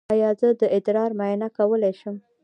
[0.13, 2.15] ایا زه د ادرار معاینه کولی شم؟